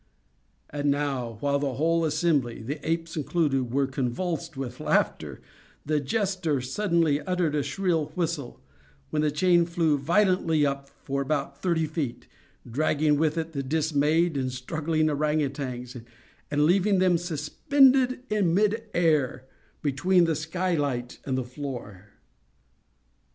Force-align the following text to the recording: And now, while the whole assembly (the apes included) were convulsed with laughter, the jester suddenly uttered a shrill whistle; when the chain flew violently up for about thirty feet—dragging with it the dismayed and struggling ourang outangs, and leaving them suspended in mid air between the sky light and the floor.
And 0.71 0.89
now, 0.89 1.37
while 1.41 1.59
the 1.59 1.75
whole 1.75 2.03
assembly 2.05 2.63
(the 2.63 2.79
apes 2.81 3.15
included) 3.15 3.71
were 3.71 3.85
convulsed 3.85 4.57
with 4.57 4.79
laughter, 4.79 5.41
the 5.85 5.99
jester 5.99 6.59
suddenly 6.59 7.21
uttered 7.21 7.53
a 7.53 7.61
shrill 7.61 8.07
whistle; 8.15 8.59
when 9.11 9.21
the 9.21 9.29
chain 9.29 9.63
flew 9.67 9.99
violently 9.99 10.65
up 10.65 10.89
for 11.03 11.21
about 11.21 11.61
thirty 11.61 11.85
feet—dragging 11.85 13.19
with 13.19 13.37
it 13.37 13.51
the 13.53 13.61
dismayed 13.61 14.37
and 14.37 14.51
struggling 14.53 15.07
ourang 15.07 15.43
outangs, 15.43 15.95
and 16.49 16.65
leaving 16.65 16.97
them 16.97 17.19
suspended 17.19 18.23
in 18.31 18.55
mid 18.55 18.85
air 18.95 19.45
between 19.83 20.23
the 20.23 20.35
sky 20.35 20.73
light 20.73 21.19
and 21.25 21.37
the 21.37 21.43
floor. 21.43 22.07